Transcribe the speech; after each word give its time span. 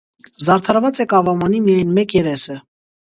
Զարդարված 0.45 1.01
է 1.05 1.07
կավամանի 1.13 1.59
միայն 1.67 1.93
մեկ 1.99 2.17
երեսը։ 2.21 2.59